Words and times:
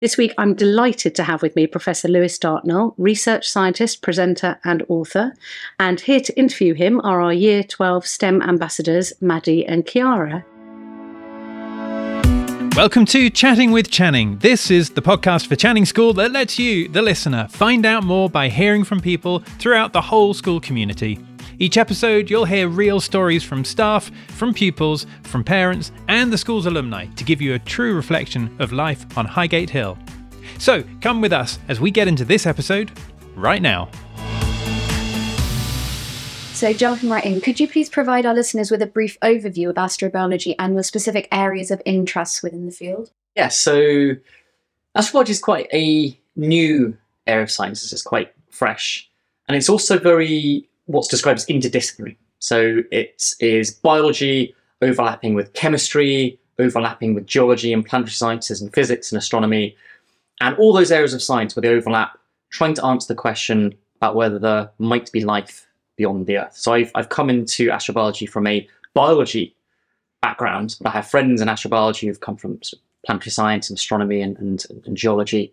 This 0.00 0.16
week, 0.16 0.32
I'm 0.38 0.54
delighted 0.54 1.14
to 1.16 1.24
have 1.24 1.42
with 1.42 1.54
me 1.54 1.66
Professor 1.66 2.08
Lewis 2.08 2.38
Dartnell, 2.38 2.94
research 2.96 3.46
scientist, 3.46 4.00
presenter, 4.00 4.58
and 4.64 4.82
author. 4.88 5.34
And 5.78 6.00
here 6.00 6.20
to 6.20 6.38
interview 6.38 6.72
him 6.72 7.02
are 7.02 7.20
our 7.20 7.34
Year 7.34 7.62
12 7.62 8.06
STEM 8.06 8.40
ambassadors, 8.40 9.12
Maddie 9.20 9.66
and 9.66 9.84
Kiara. 9.84 10.42
Welcome 12.74 13.04
to 13.06 13.28
Chatting 13.28 13.72
with 13.72 13.90
Channing. 13.90 14.38
This 14.38 14.70
is 14.70 14.88
the 14.88 15.02
podcast 15.02 15.48
for 15.48 15.56
Channing 15.56 15.84
School 15.84 16.14
that 16.14 16.32
lets 16.32 16.58
you, 16.58 16.88
the 16.88 17.02
listener, 17.02 17.48
find 17.48 17.84
out 17.84 18.02
more 18.02 18.30
by 18.30 18.48
hearing 18.48 18.84
from 18.84 19.00
people 19.00 19.40
throughout 19.58 19.92
the 19.92 20.00
whole 20.00 20.32
school 20.32 20.60
community. 20.60 21.18
Each 21.62 21.76
episode, 21.76 22.30
you'll 22.30 22.46
hear 22.46 22.68
real 22.68 23.00
stories 23.00 23.44
from 23.44 23.66
staff, 23.66 24.10
from 24.28 24.54
pupils, 24.54 25.04
from 25.24 25.44
parents, 25.44 25.92
and 26.08 26.32
the 26.32 26.38
school's 26.38 26.64
alumni 26.64 27.04
to 27.16 27.22
give 27.22 27.42
you 27.42 27.52
a 27.52 27.58
true 27.58 27.94
reflection 27.94 28.56
of 28.58 28.72
life 28.72 29.04
on 29.18 29.26
Highgate 29.26 29.68
Hill. 29.68 29.98
So, 30.58 30.82
come 31.02 31.20
with 31.20 31.34
us 31.34 31.58
as 31.68 31.78
we 31.78 31.90
get 31.90 32.08
into 32.08 32.24
this 32.24 32.46
episode 32.46 32.90
right 33.36 33.60
now. 33.60 33.90
So, 36.54 36.72
jumping 36.72 37.10
right 37.10 37.26
in, 37.26 37.42
could 37.42 37.60
you 37.60 37.68
please 37.68 37.90
provide 37.90 38.24
our 38.24 38.32
listeners 38.32 38.70
with 38.70 38.80
a 38.80 38.86
brief 38.86 39.20
overview 39.20 39.68
of 39.68 39.76
astrobiology 39.76 40.54
and 40.58 40.78
the 40.78 40.82
specific 40.82 41.28
areas 41.30 41.70
of 41.70 41.82
interest 41.84 42.42
within 42.42 42.64
the 42.64 42.72
field? 42.72 43.10
Yes, 43.36 43.58
so 43.58 44.16
astrobiology 44.96 45.28
is 45.28 45.40
quite 45.40 45.68
a 45.74 46.18
new 46.36 46.96
area 47.26 47.42
of 47.42 47.50
science, 47.50 47.92
it's 47.92 48.00
quite 48.00 48.32
fresh. 48.48 49.10
And 49.46 49.58
it's 49.58 49.68
also 49.68 49.98
very 49.98 50.69
what's 50.90 51.08
described 51.08 51.38
as 51.38 51.46
interdisciplinary. 51.46 52.16
So 52.40 52.82
it 52.90 53.34
is 53.38 53.70
biology 53.70 54.54
overlapping 54.82 55.34
with 55.34 55.52
chemistry, 55.52 56.38
overlapping 56.58 57.14
with 57.14 57.26
geology 57.26 57.72
and 57.72 57.84
planetary 57.84 58.12
sciences 58.12 58.60
and 58.60 58.72
physics 58.72 59.12
and 59.12 59.18
astronomy, 59.18 59.76
and 60.40 60.56
all 60.56 60.72
those 60.72 60.90
areas 60.90 61.14
of 61.14 61.22
science 61.22 61.54
where 61.54 61.60
they 61.60 61.68
overlap, 61.68 62.18
trying 62.50 62.74
to 62.74 62.84
answer 62.84 63.06
the 63.08 63.20
question 63.20 63.74
about 63.96 64.16
whether 64.16 64.38
there 64.38 64.70
might 64.78 65.12
be 65.12 65.24
life 65.24 65.66
beyond 65.96 66.26
the 66.26 66.38
Earth. 66.38 66.56
So 66.56 66.72
I've, 66.72 66.90
I've 66.94 67.10
come 67.10 67.30
into 67.30 67.68
astrobiology 67.68 68.28
from 68.28 68.46
a 68.46 68.66
biology 68.94 69.54
background, 70.22 70.76
but 70.80 70.88
I 70.88 70.92
have 70.92 71.08
friends 71.08 71.40
in 71.40 71.48
astrobiology 71.48 72.08
who've 72.08 72.20
come 72.20 72.36
from 72.36 72.58
planetary 73.04 73.30
science 73.30 73.70
and 73.70 73.78
astronomy 73.78 74.22
and, 74.22 74.36
and, 74.38 74.64
and 74.86 74.96
geology. 74.96 75.52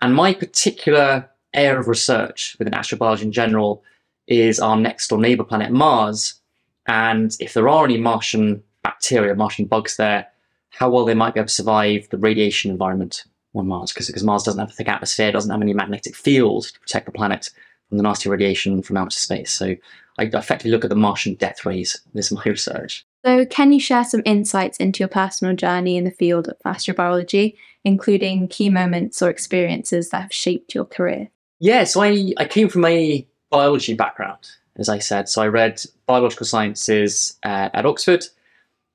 And 0.00 0.14
my 0.14 0.34
particular 0.34 1.28
area 1.54 1.78
of 1.78 1.88
research 1.88 2.56
within 2.58 2.74
astrobiology 2.74 3.22
in 3.22 3.32
general 3.32 3.82
is 4.26 4.60
our 4.60 4.76
next 4.76 5.08
door 5.08 5.18
neighbor 5.18 5.44
planet 5.44 5.72
Mars. 5.72 6.40
And 6.86 7.36
if 7.40 7.54
there 7.54 7.68
are 7.68 7.84
any 7.84 7.98
Martian 7.98 8.62
bacteria, 8.82 9.34
Martian 9.34 9.66
bugs 9.66 9.96
there, 9.96 10.28
how 10.70 10.90
well 10.90 11.04
they 11.04 11.14
might 11.14 11.34
be 11.34 11.40
able 11.40 11.48
to 11.48 11.54
survive 11.54 12.08
the 12.10 12.18
radiation 12.18 12.70
environment 12.70 13.24
on 13.54 13.66
Mars. 13.66 13.92
Because 13.92 14.22
Mars 14.22 14.42
doesn't 14.42 14.60
have 14.60 14.70
a 14.70 14.72
thick 14.72 14.88
atmosphere, 14.88 15.32
doesn't 15.32 15.50
have 15.50 15.62
any 15.62 15.74
magnetic 15.74 16.14
field 16.14 16.64
to 16.64 16.80
protect 16.80 17.06
the 17.06 17.12
planet 17.12 17.50
from 17.88 17.98
the 17.98 18.02
nasty 18.02 18.28
radiation 18.28 18.82
from 18.82 18.96
outer 18.96 19.10
space. 19.10 19.50
So 19.52 19.74
I 20.18 20.24
effectively 20.24 20.70
look 20.70 20.84
at 20.84 20.90
the 20.90 20.96
Martian 20.96 21.34
death 21.34 21.64
rays. 21.64 22.00
This 22.14 22.26
is 22.26 22.32
my 22.32 22.42
research. 22.46 23.06
So, 23.24 23.44
can 23.44 23.72
you 23.72 23.80
share 23.80 24.04
some 24.04 24.22
insights 24.24 24.78
into 24.78 25.00
your 25.00 25.08
personal 25.08 25.56
journey 25.56 25.96
in 25.96 26.04
the 26.04 26.12
field 26.12 26.48
of 26.48 26.56
astrobiology, 26.64 27.56
including 27.84 28.46
key 28.46 28.70
moments 28.70 29.20
or 29.20 29.30
experiences 29.30 30.10
that 30.10 30.22
have 30.22 30.32
shaped 30.32 30.74
your 30.74 30.84
career? 30.84 31.30
Yeah, 31.58 31.84
so 31.84 32.02
I, 32.02 32.32
I 32.36 32.44
came 32.44 32.68
from 32.68 32.84
a 32.84 33.26
biology 33.56 33.94
background, 33.94 34.42
as 34.76 34.88
I 34.90 34.98
said. 34.98 35.28
So 35.30 35.40
I 35.40 35.48
read 35.48 35.80
biological 36.06 36.44
sciences 36.46 37.38
uh, 37.42 37.70
at 37.72 37.86
Oxford 37.86 38.22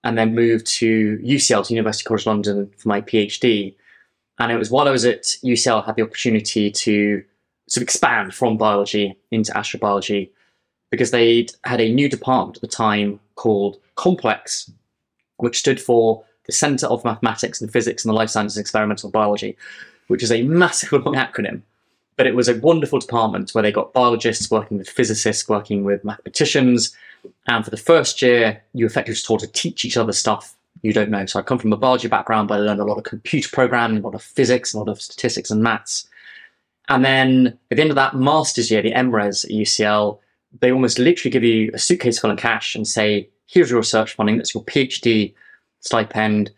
and 0.04 0.18
then 0.18 0.36
moved 0.36 0.68
to 0.80 1.18
UCL, 1.24 1.66
to 1.66 1.74
University 1.74 2.04
College 2.04 2.28
London, 2.28 2.72
for 2.78 2.88
my 2.88 3.02
PhD. 3.02 3.74
And 4.38 4.52
it 4.52 4.58
was 4.58 4.70
while 4.70 4.88
I 4.88 4.92
was 4.92 5.06
at 5.06 5.24
UCL, 5.44 5.82
I 5.82 5.86
had 5.86 5.96
the 5.96 6.04
opportunity 6.04 6.70
to 6.70 7.24
sort 7.68 7.82
of 7.82 7.84
expand 7.84 8.36
from 8.36 8.58
biology 8.58 9.18
into 9.32 9.52
astrobiology 9.54 10.30
because 10.92 11.12
they 11.12 11.48
had 11.64 11.82
a 11.82 11.92
new 11.92 12.08
department 12.08 12.58
at 12.58 12.62
the 12.62 12.68
time 12.86 13.20
called 13.36 13.80
Complex, 13.96 14.70
which 15.38 15.58
stood 15.58 15.82
for 15.82 16.24
the 16.46 16.52
Centre 16.52 16.88
of 16.88 17.04
Mathematics 17.04 17.62
and 17.62 17.72
Physics 17.72 18.04
and 18.04 18.10
the 18.10 18.16
Life 18.16 18.30
Sciences 18.30 18.58
Experimental 18.58 19.10
Biology, 19.10 19.58
which 20.08 20.22
is 20.22 20.32
a 20.32 20.44
massive 20.44 20.92
long 20.92 21.16
acronym. 21.26 21.62
But 22.22 22.28
it 22.28 22.36
was 22.36 22.48
a 22.48 22.60
wonderful 22.60 23.00
department 23.00 23.50
where 23.50 23.64
they 23.64 23.72
got 23.72 23.94
biologists 23.94 24.52
working 24.52 24.78
with 24.78 24.88
physicists, 24.88 25.50
working 25.50 25.84
with 25.84 26.06
mathematicians. 26.06 26.96
And 27.48 27.66
for 27.66 27.72
the 27.72 27.78
first 27.78 28.22
year, 28.22 28.62
you 28.74 28.86
effectively 28.86 29.16
just 29.16 29.26
taught 29.26 29.40
to 29.40 29.48
teach 29.48 29.84
each 29.86 29.98
other 29.98 30.12
stuff 30.14 30.56
you 30.84 30.94
don't 30.94 31.10
know. 31.10 31.26
So 31.26 31.40
I 31.40 31.42
come 31.42 31.58
from 31.58 31.74
a 31.74 31.78
biology 31.78 32.08
background, 32.08 32.48
but 32.48 32.60
I 32.60 32.62
learned 32.62 32.80
a 32.80 32.86
lot 32.86 33.00
of 33.00 33.06
computer 33.06 33.50
programming, 33.52 34.04
a 34.04 34.06
lot 34.06 34.14
of 34.14 34.22
physics, 34.22 34.72
a 34.72 34.78
lot 34.78 34.88
of 34.88 35.02
statistics 35.02 35.50
and 35.50 35.64
maths. 35.64 36.08
And 36.90 37.04
then 37.04 37.58
at 37.72 37.78
the 37.78 37.82
end 37.82 37.90
of 37.90 37.96
that 37.96 38.16
master's 38.16 38.70
year, 38.70 38.84
the 38.84 38.92
MRes 38.92 39.44
at 39.44 39.50
UCL, 39.50 40.20
they 40.60 40.72
almost 40.72 41.00
literally 41.00 41.32
give 41.32 41.44
you 41.44 41.72
a 41.74 41.80
suitcase 41.80 42.20
full 42.20 42.30
of 42.30 42.38
cash 42.38 42.76
and 42.76 42.88
say, 42.88 43.30
here's 43.48 43.72
your 43.72 43.80
research 43.80 44.14
funding, 44.14 44.38
that's 44.38 44.54
your 44.54 44.64
PhD 44.64 45.34
stipend. 45.80 46.52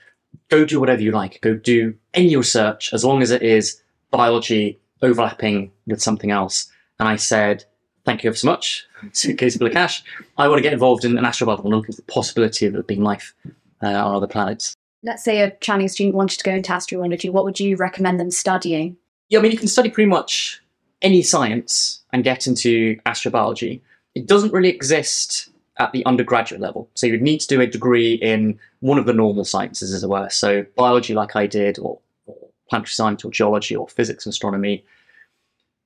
Go 0.49 0.65
do 0.65 0.81
whatever 0.81 1.01
you 1.01 1.13
like. 1.13 1.39
Go 1.39 1.53
do 1.53 1.95
any 2.13 2.35
research 2.35 2.93
as 2.93 3.05
long 3.05 3.21
as 3.21 3.31
it 3.31 3.43
is 3.43 3.81
biology 4.11 4.77
overlapping 5.03 5.71
with 5.85 6.01
something 6.01 6.31
else. 6.31 6.71
And 6.99 7.07
I 7.07 7.17
said, 7.17 7.65
thank 8.05 8.23
you 8.23 8.29
ever 8.29 8.37
so 8.37 8.47
much, 8.47 8.85
suitcase 9.11 9.57
full 9.57 9.67
of 9.67 9.73
cash. 9.73 10.03
I 10.37 10.47
want 10.47 10.57
to 10.57 10.63
get 10.63 10.73
involved 10.73 11.05
in 11.05 11.17
an 11.17 11.23
astrobiology. 11.23 11.61
To 11.61 11.67
look 11.67 11.89
at 11.89 11.95
the 11.95 12.01
possibility 12.03 12.65
of 12.65 12.75
it 12.75 12.87
being 12.87 13.03
life 13.03 13.35
uh, 13.83 13.87
on 13.87 14.15
other 14.15 14.27
planets. 14.27 14.75
Let's 15.03 15.23
say 15.23 15.41
a 15.41 15.51
Channing 15.57 15.89
student 15.89 16.15
wanted 16.15 16.39
to 16.39 16.43
go 16.43 16.51
into 16.51 16.71
astrobiology. 16.71 17.29
What 17.29 17.43
would 17.43 17.59
you 17.59 17.75
recommend 17.75 18.19
them 18.19 18.31
studying? 18.31 18.95
Yeah, 19.29 19.39
I 19.39 19.41
mean, 19.41 19.51
you 19.51 19.57
can 19.57 19.67
study 19.67 19.89
pretty 19.89 20.09
much 20.09 20.61
any 21.01 21.21
science 21.21 22.01
and 22.13 22.23
get 22.23 22.47
into 22.47 22.95
astrobiology. 23.05 23.81
It 24.15 24.27
doesn't 24.27 24.53
really 24.53 24.69
exist 24.69 25.49
at 25.79 25.91
the 25.91 26.05
undergraduate 26.05 26.61
level. 26.61 26.89
So 26.93 27.07
you'd 27.07 27.21
need 27.21 27.39
to 27.39 27.47
do 27.47 27.59
a 27.59 27.67
degree 27.67 28.13
in 28.13 28.59
one 28.79 28.97
of 28.97 29.05
the 29.05 29.13
normal 29.13 29.43
sciences, 29.43 29.93
as 29.93 30.03
it 30.03 30.09
were. 30.09 30.29
So 30.29 30.65
biology, 30.77 31.13
like 31.13 31.35
I 31.35 31.47
did, 31.47 31.79
or 31.79 31.99
planetary 32.73 32.89
science 32.89 33.23
or 33.23 33.29
geology 33.29 33.75
or 33.75 33.87
physics 33.87 34.25
and 34.25 34.31
astronomy. 34.31 34.83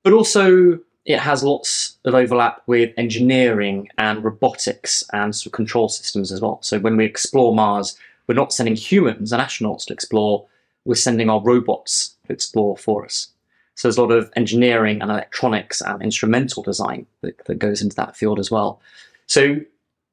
But 0.04 0.14
also, 0.14 0.78
it 1.04 1.18
has 1.18 1.42
lots 1.42 1.98
of 2.04 2.14
overlap 2.14 2.62
with 2.66 2.94
engineering 2.96 3.88
and 3.98 4.24
robotics 4.24 5.04
and 5.12 5.34
sort 5.34 5.46
of 5.46 5.52
control 5.52 5.90
systems 5.90 6.32
as 6.32 6.40
well. 6.40 6.58
So 6.62 6.78
when 6.78 6.96
we 6.96 7.04
explore 7.04 7.54
Mars, 7.54 7.98
we're 8.26 8.34
not 8.34 8.52
sending 8.52 8.76
humans 8.76 9.32
and 9.32 9.42
astronauts 9.42 9.84
to 9.86 9.92
explore, 9.92 10.46
we're 10.86 10.94
sending 10.94 11.28
our 11.28 11.42
robots 11.42 12.14
to 12.26 12.32
explore 12.32 12.76
for 12.76 13.04
us. 13.04 13.28
So 13.74 13.88
there's 13.88 13.98
a 13.98 14.02
lot 14.02 14.12
of 14.12 14.30
engineering 14.34 15.00
and 15.02 15.10
electronics 15.10 15.80
and 15.80 16.02
instrumental 16.02 16.62
design 16.62 17.06
that, 17.20 17.44
that 17.46 17.58
goes 17.58 17.80
into 17.82 17.96
that 17.96 18.16
field 18.16 18.38
as 18.38 18.50
well. 18.50 18.80
So 19.26 19.60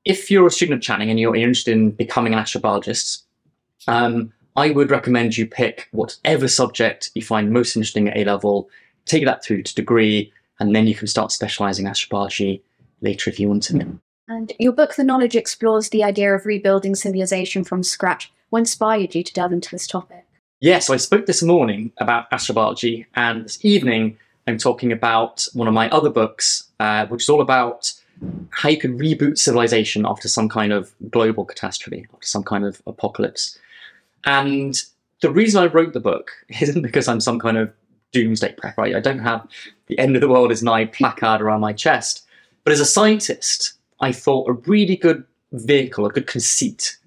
if 0.04 0.30
you're 0.30 0.48
a 0.48 0.52
student 0.52 0.78
at 0.78 0.84
Channing 0.84 1.10
and 1.10 1.20
you're 1.20 1.36
interested 1.36 1.72
in 1.72 1.92
becoming 1.92 2.34
an 2.34 2.40
astrobiologist, 2.40 3.24
um, 3.88 4.32
I 4.56 4.72
would 4.72 4.90
recommend 4.90 5.38
you 5.38 5.46
pick 5.46 5.90
whatever 5.92 6.48
subject 6.48 7.12
you 7.14 7.22
find 7.22 7.52
most 7.52 7.76
interesting 7.76 8.08
at 8.08 8.18
A 8.18 8.24
level, 8.24 8.70
take 9.06 9.26
that 9.26 9.44
through 9.44 9.64
to 9.64 9.76
degree, 9.76 10.32
and 10.60 10.74
then 10.76 10.88
you 10.88 10.96
can 10.96 11.08
start 11.08 11.32
specializing 11.32 11.86
astrobiology 11.86 12.62
later 13.02 13.30
if 13.30 13.40
you 13.40 13.50
want 13.50 13.64
to. 13.64 14.00
And 14.28 14.54
your 14.58 14.72
book, 14.72 14.96
The 14.96 15.04
Knowledge, 15.04 15.36
explores 15.36 15.90
the 15.90 16.04
idea 16.04 16.34
of 16.34 16.46
rebuilding 16.46 16.96
civilization 16.96 17.64
from 17.64 17.84
scratch. 17.84 18.32
What 18.50 18.60
inspired 18.60 19.14
you 19.14 19.24
to 19.24 19.34
delve 19.34 19.52
into 19.52 19.70
this 19.70 19.88
topic? 19.88 20.26
Yeah, 20.62 20.80
so 20.80 20.94
I 20.94 20.98
spoke 20.98 21.26
this 21.26 21.44
morning 21.44 21.92
about 21.98 22.32
astrobiology, 22.32 23.06
and 23.16 23.46
this 23.46 23.64
evening 23.64 24.18
I'm 24.48 24.58
talking 24.58 24.92
about 24.92 25.46
one 25.54 25.68
of 25.68 25.74
my 25.74 25.90
other 25.90 26.10
books, 26.10 26.70
uh, 26.80 27.06
which 27.08 27.24
is 27.24 27.30
all 27.30 27.42
about 27.42 27.92
how 28.50 28.70
you 28.70 28.78
can 28.78 28.98
reboot 28.98 29.38
civilization 29.38 30.06
after 30.06 30.30
some 30.30 30.48
kind 30.48 30.72
of 30.72 30.96
global 31.10 31.44
catastrophe, 31.44 32.08
after 32.14 32.26
some 32.26 32.44
kind 32.44 32.64
of 32.64 32.82
apocalypse. 32.88 33.60
And 34.26 34.82
the 35.22 35.32
reason 35.32 35.62
I 35.64 35.68
wrote 35.68 35.94
the 35.94 36.00
book 36.00 36.32
isn't 36.62 36.82
because 36.82 37.08
I'm 37.08 37.22
some 37.22 37.40
kind 37.40 37.58
of 37.58 37.72
doomsday 38.12 38.56
prepper. 38.56 38.78
Right, 38.78 38.96
I 38.96 39.00
don't 39.00 39.20
have 39.20 39.48
the 39.88 40.00
end 40.00 40.16
of 40.16 40.22
the 40.22 40.30
world 40.30 40.52
is 40.52 40.64
nigh 40.64 40.86
placard 40.86 41.42
around 41.42 41.62
my 41.62 41.74
chest. 41.74 42.26
But 42.64 42.74
as 42.74 42.80
a 42.80 42.86
scientist, 42.86 43.74
I 44.00 44.12
thought 44.12 44.50
a 44.50 44.54
really 44.54 44.96
good 44.96 45.24
vehicle, 45.52 46.06
a 46.06 46.12
good 46.12 46.28
conceit 46.28 46.98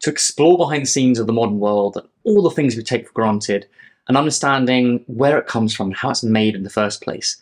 to 0.00 0.10
explore 0.10 0.56
behind 0.56 0.82
the 0.82 0.86
scenes 0.86 1.18
of 1.18 1.26
the 1.26 1.32
modern 1.32 1.60
world 1.60 1.96
and 1.96 2.06
all 2.24 2.42
the 2.42 2.50
things 2.50 2.76
we 2.76 2.82
take 2.82 3.06
for 3.06 3.12
granted 3.12 3.66
and 4.08 4.16
understanding 4.16 5.04
where 5.06 5.38
it 5.38 5.46
comes 5.46 5.74
from, 5.74 5.92
how 5.92 6.10
it's 6.10 6.24
made 6.24 6.54
in 6.54 6.64
the 6.64 6.70
first 6.70 7.02
place. 7.02 7.36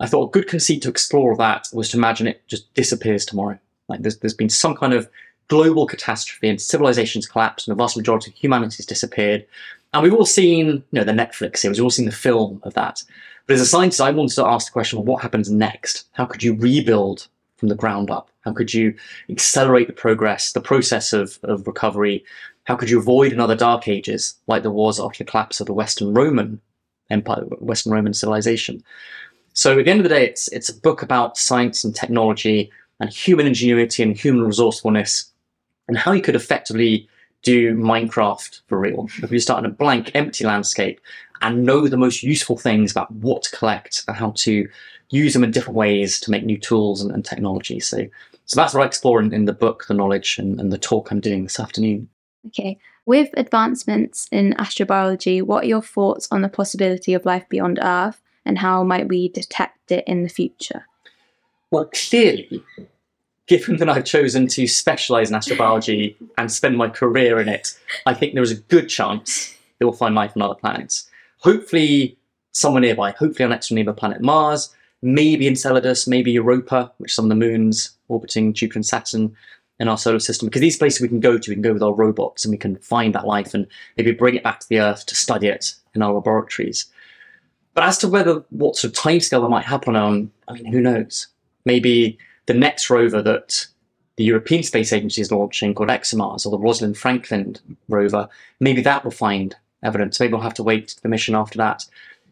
I 0.00 0.06
thought 0.06 0.28
a 0.28 0.30
good 0.30 0.48
conceit 0.48 0.82
to 0.82 0.88
explore 0.88 1.36
that 1.36 1.68
was 1.72 1.90
to 1.90 1.96
imagine 1.96 2.26
it 2.26 2.46
just 2.46 2.72
disappears 2.74 3.24
tomorrow. 3.24 3.58
Like 3.88 4.02
there's, 4.02 4.18
there's 4.18 4.34
been 4.34 4.48
some 4.48 4.76
kind 4.76 4.92
of 4.92 5.08
global 5.48 5.86
catastrophe 5.86 6.48
and 6.48 6.60
civilizations 6.60 7.26
collapsed 7.26 7.68
and 7.68 7.76
the 7.76 7.82
vast 7.82 7.96
majority 7.96 8.30
of 8.30 8.36
humanity 8.36 8.76
has 8.76 8.86
disappeared. 8.86 9.46
And 9.92 10.02
we've 10.02 10.14
all 10.14 10.26
seen, 10.26 10.66
you 10.66 10.84
know, 10.92 11.04
the 11.04 11.12
Netflix 11.12 11.58
series, 11.58 11.78
we've 11.78 11.84
all 11.84 11.90
seen 11.90 12.06
the 12.06 12.12
film 12.12 12.60
of 12.64 12.74
that. 12.74 13.02
But 13.46 13.54
as 13.54 13.60
a 13.60 13.66
scientist, 13.66 14.00
I 14.00 14.10
wanted 14.10 14.34
to 14.36 14.46
ask 14.46 14.66
the 14.66 14.72
question, 14.72 14.98
well, 14.98 15.06
what 15.06 15.22
happens 15.22 15.50
next? 15.50 16.06
How 16.12 16.24
could 16.24 16.42
you 16.42 16.54
rebuild 16.54 17.28
from 17.56 17.68
the 17.68 17.74
ground 17.74 18.10
up? 18.10 18.30
How 18.40 18.52
could 18.52 18.72
you 18.72 18.94
accelerate 19.28 19.86
the 19.86 19.92
progress, 19.92 20.52
the 20.52 20.60
process 20.60 21.12
of, 21.12 21.38
of 21.42 21.66
recovery? 21.66 22.24
How 22.64 22.76
could 22.76 22.90
you 22.90 22.98
avoid 22.98 23.32
another 23.32 23.54
dark 23.54 23.86
ages 23.86 24.34
like 24.46 24.62
there 24.62 24.70
was 24.70 24.98
after 24.98 25.22
the 25.24 25.30
collapse 25.30 25.60
of 25.60 25.66
the 25.66 25.74
Western 25.74 26.14
Roman 26.14 26.60
Empire, 27.10 27.44
Western 27.60 27.92
Roman 27.92 28.14
civilization. 28.14 28.82
So 29.52 29.78
at 29.78 29.84
the 29.84 29.90
end 29.90 30.00
of 30.00 30.04
the 30.04 30.14
day, 30.14 30.26
it's 30.26 30.48
it's 30.48 30.68
a 30.68 30.80
book 30.80 31.02
about 31.02 31.36
science 31.36 31.84
and 31.84 31.94
technology 31.94 32.70
and 33.00 33.10
human 33.10 33.46
ingenuity 33.46 34.02
and 34.02 34.16
human 34.16 34.44
resourcefulness 34.44 35.30
and 35.88 35.96
how 35.96 36.12
you 36.12 36.22
could 36.22 36.36
effectively 36.36 37.08
do 37.42 37.74
Minecraft 37.74 38.62
for 38.66 38.78
real. 38.78 39.08
If 39.22 39.30
you 39.30 39.38
start 39.38 39.64
in 39.64 39.70
a 39.70 39.74
blank, 39.74 40.10
empty 40.14 40.44
landscape 40.44 41.00
and 41.42 41.64
know 41.64 41.88
the 41.88 41.96
most 41.96 42.22
useful 42.22 42.56
things 42.56 42.90
about 42.90 43.10
what 43.12 43.42
to 43.42 43.56
collect 43.56 44.02
and 44.08 44.16
how 44.16 44.32
to 44.36 44.68
use 45.10 45.34
them 45.34 45.44
in 45.44 45.50
different 45.50 45.76
ways 45.76 46.18
to 46.20 46.30
make 46.30 46.44
new 46.44 46.58
tools 46.58 47.02
and, 47.02 47.10
and 47.10 47.24
technology. 47.24 47.80
So, 47.80 48.06
so 48.46 48.60
that's 48.60 48.72
what 48.72 48.82
I 48.82 48.86
explore 48.86 49.20
in, 49.20 49.32
in 49.32 49.44
the 49.44 49.52
book, 49.52 49.84
the 49.86 49.94
knowledge, 49.94 50.38
and, 50.38 50.58
and 50.58 50.72
the 50.72 50.78
talk 50.78 51.10
I'm 51.10 51.20
doing 51.20 51.42
this 51.44 51.60
afternoon. 51.60 52.08
Okay. 52.46 52.78
With 53.06 53.28
advancements 53.36 54.26
in 54.32 54.54
astrobiology, 54.54 55.42
what 55.42 55.64
are 55.64 55.68
your 55.68 55.82
thoughts 55.82 56.26
on 56.30 56.40
the 56.40 56.48
possibility 56.48 57.12
of 57.12 57.26
life 57.26 57.46
beyond 57.50 57.78
Earth 57.82 58.20
and 58.46 58.58
how 58.58 58.82
might 58.82 59.08
we 59.08 59.28
detect 59.28 59.92
it 59.92 60.04
in 60.06 60.22
the 60.22 60.28
future? 60.28 60.86
Well, 61.70 61.90
clearly, 61.92 62.62
given 63.46 63.76
that 63.76 63.88
I've 63.88 64.04
chosen 64.04 64.46
to 64.48 64.66
specialize 64.66 65.30
in 65.30 65.36
astrobiology 65.36 66.16
and 66.38 66.50
spend 66.50 66.76
my 66.76 66.88
career 66.88 67.40
in 67.40 67.48
it, 67.48 67.78
I 68.06 68.14
think 68.14 68.34
there 68.34 68.42
is 68.42 68.52
a 68.52 68.56
good 68.56 68.88
chance 68.88 69.54
that 69.78 69.86
we'll 69.86 69.92
find 69.92 70.14
life 70.14 70.32
on 70.36 70.42
other 70.42 70.54
planets. 70.54 71.08
Hopefully, 71.38 72.16
somewhere 72.52 72.80
nearby, 72.80 73.10
hopefully 73.10 73.44
on 73.44 73.50
next 73.50 73.70
nearby 73.70 73.92
planet 73.92 74.22
Mars, 74.22 74.74
maybe 75.02 75.46
Enceladus, 75.46 76.06
maybe 76.06 76.32
Europa, 76.32 76.90
which 76.98 77.12
are 77.12 77.14
some 77.14 77.26
of 77.26 77.28
the 77.28 77.34
moons 77.34 77.90
orbiting 78.08 78.54
Jupiter 78.54 78.78
and 78.78 78.86
Saturn 78.86 79.36
in 79.78 79.88
our 79.88 79.98
solar 79.98 80.20
system. 80.20 80.48
Because 80.48 80.60
these 80.60 80.78
places 80.78 81.00
we 81.00 81.08
can 81.08 81.20
go 81.20 81.36
to, 81.36 81.50
we 81.50 81.54
can 81.54 81.62
go 81.62 81.72
with 81.72 81.82
our 81.82 81.92
robots 81.92 82.44
and 82.44 82.52
we 82.52 82.58
can 82.58 82.76
find 82.76 83.14
that 83.14 83.26
life 83.26 83.52
and 83.52 83.66
maybe 83.96 84.12
bring 84.12 84.36
it 84.36 84.44
back 84.44 84.60
to 84.60 84.68
the 84.68 84.80
Earth 84.80 85.04
to 85.06 85.14
study 85.14 85.48
it 85.48 85.74
in 85.94 86.02
our 86.02 86.14
laboratories. 86.14 86.86
But 87.74 87.84
as 87.84 87.98
to 87.98 88.08
whether 88.08 88.44
what 88.50 88.76
sort 88.76 88.96
of 88.96 88.98
timescale 88.98 89.42
that 89.42 89.48
might 89.48 89.64
happen 89.64 89.96
on, 89.96 90.30
I 90.48 90.52
mean, 90.52 90.66
who 90.66 90.80
knows? 90.80 91.26
Maybe 91.64 92.18
the 92.46 92.54
next 92.54 92.90
rover 92.90 93.22
that 93.22 93.66
the 94.16 94.24
European 94.24 94.62
Space 94.62 94.92
Agency 94.92 95.20
is 95.20 95.32
launching 95.32 95.74
called 95.74 95.88
ExoMars 95.88 96.46
or 96.46 96.50
the 96.50 96.58
Rosalind 96.58 96.96
Franklin 96.96 97.56
rover, 97.88 98.28
maybe 98.60 98.80
that 98.82 99.04
will 99.04 99.10
find 99.10 99.56
evidence. 99.82 100.20
Maybe 100.20 100.32
we'll 100.32 100.42
have 100.42 100.54
to 100.54 100.62
wait 100.62 100.92
for 100.92 101.00
the 101.00 101.08
mission 101.08 101.34
after 101.34 101.58
that. 101.58 101.84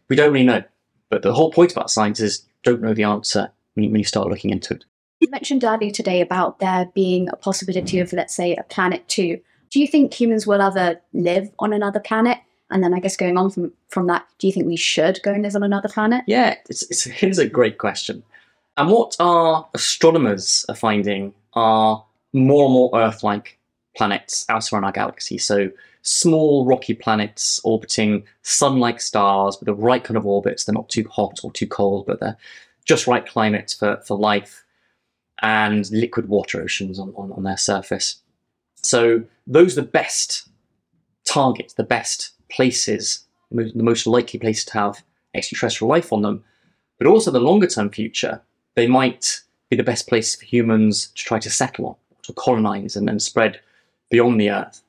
We 0.09 0.15
don't 0.15 0.31
really 0.31 0.45
know. 0.45 0.63
But 1.09 1.21
the 1.21 1.33
whole 1.33 1.51
point 1.51 1.71
about 1.71 1.91
science 1.91 2.19
is 2.19 2.45
don't 2.63 2.81
know 2.81 2.93
the 2.93 3.03
answer 3.03 3.51
when 3.73 3.83
you, 3.83 3.89
when 3.91 3.99
you 3.99 4.05
start 4.05 4.29
looking 4.29 4.51
into 4.51 4.75
it. 4.75 4.85
You 5.19 5.29
mentioned 5.29 5.63
earlier 5.63 5.91
today 5.91 6.21
about 6.21 6.59
there 6.59 6.89
being 6.93 7.29
a 7.29 7.35
possibility 7.35 7.99
of, 7.99 8.11
let's 8.13 8.35
say, 8.35 8.55
a 8.55 8.63
planet 8.63 9.07
two. 9.07 9.39
Do 9.69 9.79
you 9.79 9.87
think 9.87 10.13
humans 10.13 10.47
will 10.47 10.61
ever 10.61 11.01
live 11.13 11.49
on 11.59 11.73
another 11.73 11.99
planet? 11.99 12.39
And 12.69 12.83
then 12.83 12.93
I 12.93 12.99
guess 12.99 13.15
going 13.15 13.37
on 13.37 13.51
from, 13.51 13.71
from 13.89 14.07
that, 14.07 14.25
do 14.39 14.47
you 14.47 14.53
think 14.53 14.65
we 14.65 14.75
should 14.75 15.21
go 15.23 15.31
and 15.31 15.43
live 15.43 15.55
on 15.55 15.63
another 15.63 15.89
planet? 15.89 16.23
Yeah, 16.27 16.55
it's, 16.69 16.83
it's, 16.83 17.05
it 17.07 17.23
is 17.23 17.39
a 17.39 17.47
great 17.47 17.77
question. 17.77 18.23
And 18.77 18.89
what 18.89 19.15
our 19.19 19.67
astronomers 19.73 20.65
are 20.67 20.75
finding 20.75 21.33
are 21.53 22.03
more 22.33 22.65
and 22.65 22.73
more 22.73 22.89
Earth 22.95 23.23
like 23.23 23.59
planets 23.95 24.45
elsewhere 24.49 24.79
in 24.79 24.85
our 24.85 24.91
galaxy. 24.91 25.37
So 25.37 25.69
small 26.01 26.65
rocky 26.65 26.93
planets 26.93 27.61
orbiting 27.63 28.23
sun 28.41 28.79
like 28.79 28.99
stars 28.99 29.57
with 29.59 29.67
the 29.67 29.75
right 29.75 30.03
kind 30.03 30.17
of 30.17 30.25
orbits. 30.25 30.63
They're 30.63 30.73
not 30.73 30.89
too 30.89 31.07
hot 31.09 31.41
or 31.43 31.51
too 31.51 31.67
cold, 31.67 32.07
but 32.07 32.19
they're 32.19 32.37
just 32.85 33.07
right 33.07 33.25
climate 33.25 33.75
for, 33.77 33.97
for 34.05 34.17
life 34.17 34.63
and 35.41 35.89
liquid 35.91 36.27
water 36.27 36.61
oceans 36.61 36.99
on, 36.99 37.13
on, 37.15 37.31
on 37.33 37.43
their 37.43 37.57
surface. 37.57 38.17
So 38.75 39.23
those 39.45 39.77
are 39.77 39.81
the 39.81 39.87
best 39.87 40.49
targets, 41.25 41.73
the 41.73 41.83
best 41.83 42.31
places, 42.49 43.25
the 43.51 43.71
most 43.75 44.07
likely 44.07 44.39
places 44.39 44.65
to 44.65 44.73
have 44.73 45.03
extraterrestrial 45.33 45.89
life 45.89 46.11
on 46.11 46.21
them. 46.23 46.43
But 46.97 47.07
also 47.07 47.31
the 47.31 47.39
longer 47.39 47.67
term 47.67 47.89
future 47.89 48.41
they 48.75 48.87
might 48.87 49.41
be 49.69 49.75
the 49.75 49.83
best 49.83 50.07
place 50.07 50.35
for 50.35 50.45
humans 50.45 51.07
to 51.07 51.23
try 51.23 51.39
to 51.39 51.49
settle 51.49 51.85
on, 51.85 51.95
to 52.23 52.33
colonize 52.33 52.95
and 52.95 53.07
then 53.07 53.19
spread 53.19 53.59
beyond 54.09 54.39
the 54.39 54.49
Earth. 54.49 54.81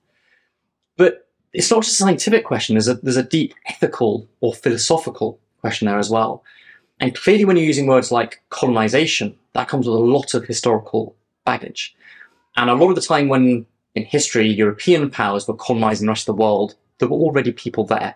But 0.97 1.29
it's 1.53 1.71
not 1.71 1.83
just 1.83 1.95
a 1.95 2.03
scientific 2.03 2.45
question, 2.45 2.75
there's 2.75 2.89
a, 2.89 2.95
there's 2.95 3.17
a 3.17 3.23
deep 3.23 3.55
ethical 3.67 4.29
or 4.41 4.55
philosophical 4.55 5.39
question 5.61 5.87
there 5.87 5.99
as 5.99 6.11
well. 6.11 6.43
And 7.01 7.15
clearly, 7.15 7.45
when 7.45 7.57
you're 7.57 7.67
using 7.67 7.87
words 7.87 8.13
like 8.13 8.43
colonization, 8.51 9.37
that 9.53 9.69
comes 9.69 9.87
with 9.87 9.97
a 9.97 9.99
lot 9.99 10.35
of 10.35 10.45
historical 10.45 11.17
baggage. 11.45 11.95
And 12.57 12.71
a 12.71 12.75
lot 12.75 12.91
of 12.91 12.95
the 12.95 13.01
time, 13.01 13.29
when 13.29 13.67
in 13.95 14.05
history 14.05 14.49
European 14.49 15.11
powers 15.11 15.49
were 15.49 15.55
colonizing 15.55 16.07
the 16.07 16.11
rest 16.11 16.29
of 16.29 16.37
the 16.37 16.43
world, 16.43 16.75
there 16.99 17.09
were 17.09 17.17
already 17.17 17.53
people 17.53 17.85
there. 17.85 18.15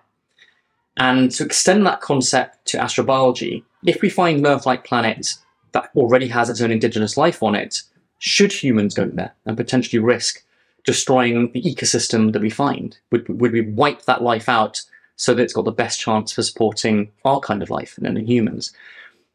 And 0.96 1.30
to 1.32 1.44
extend 1.44 1.86
that 1.86 2.00
concept 2.00 2.66
to 2.66 2.78
astrobiology, 2.78 3.62
if 3.84 4.02
we 4.02 4.10
find 4.10 4.44
Earth 4.44 4.66
like 4.66 4.84
planet 4.84 5.34
that 5.72 5.90
already 5.96 6.28
has 6.28 6.48
its 6.50 6.60
own 6.60 6.70
indigenous 6.70 7.16
life 7.16 7.42
on 7.42 7.54
it, 7.54 7.82
should 8.18 8.52
humans 8.52 8.94
go 8.94 9.06
there 9.06 9.34
and 9.46 9.56
potentially 9.56 9.98
risk 10.00 10.42
destroying 10.84 11.52
the 11.52 11.62
ecosystem 11.62 12.32
that 12.32 12.42
we 12.42 12.50
find? 12.50 12.98
Would, 13.10 13.28
would 13.40 13.52
we 13.52 13.60
wipe 13.60 14.02
that 14.02 14.22
life 14.22 14.48
out 14.48 14.82
so 15.16 15.34
that 15.34 15.42
it's 15.42 15.52
got 15.52 15.64
the 15.64 15.72
best 15.72 16.00
chance 16.00 16.32
for 16.32 16.42
supporting 16.42 17.10
our 17.24 17.40
kind 17.40 17.62
of 17.62 17.70
life 17.70 17.96
and 17.96 18.06
then 18.06 18.26
humans? 18.26 18.72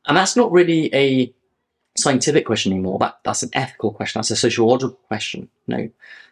And 0.06 0.18
that's 0.18 0.36
not 0.36 0.52
really 0.52 0.94
a 0.94 1.34
scientific 1.98 2.46
question 2.46 2.72
anymore. 2.72 3.00
That, 3.00 3.20
that's 3.24 3.44
an 3.44 3.52
ethical 3.54 3.92
question. 3.92 4.20
That's 4.20 4.32
a 4.32 4.36
sociological 4.36 4.98
question. 5.08 5.50
You 5.68 5.78
know, 5.78 5.90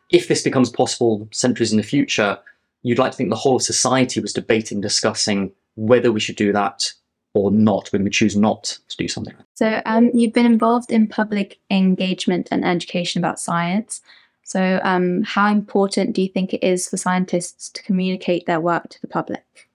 if 0.10 0.28
this 0.28 0.42
becomes 0.42 0.70
possible 0.70 1.28
centuries 1.32 1.72
in 1.72 1.78
the 1.78 1.84
future, 1.84 2.38
you'd 2.84 3.00
like 3.00 3.12
to 3.12 3.18
think 3.18 3.30
the 3.30 3.36
whole 3.36 3.58
of 3.58 3.62
society 3.62 4.20
was 4.20 4.34
debating, 4.34 4.82
discussing 4.82 5.52
whether 5.76 6.12
we 6.12 6.20
should 6.20 6.36
do 6.36 6.52
that 6.52 6.92
or 7.34 7.52
not 7.52 7.88
when 7.92 8.04
we 8.04 8.10
choose 8.10 8.36
not 8.36 8.78
to 8.90 8.98
do 8.98 9.08
something. 9.08 9.36
So, 9.54 9.82
um, 9.86 10.12
you've 10.14 10.34
been 10.34 10.46
involved 10.46 10.92
in 10.92 11.08
public 11.08 11.60
engagement 11.70 12.50
and 12.52 12.66
education 12.66 13.20
about 13.20 13.40
science. 13.40 14.02
So, 14.44 14.80
um, 14.84 15.24
how 15.24 15.50
important 15.52 16.14
do 16.14 16.22
you 16.22 16.28
think 16.28 16.54
it 16.54 16.64
is 16.64 16.90
for 16.90 16.98
scientists 16.98 17.70
to 17.70 17.84
communicate 17.84 18.46
their 18.46 18.60
work 18.60 18.90
to 18.90 19.02
the 19.02 19.08
public? 19.08 19.70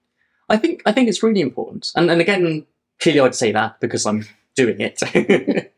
I 0.49 0.57
think 0.57 0.81
I 0.85 0.91
think 0.91 1.09
it's 1.09 1.23
really 1.23 1.41
important, 1.41 1.91
and 1.95 2.09
and 2.09 2.21
again, 2.21 2.65
clearly 2.99 3.21
I'd 3.21 3.35
say 3.35 3.51
that 3.51 3.79
because 3.79 4.05
I'm 4.05 4.25
doing 4.55 4.79
it. 4.79 4.99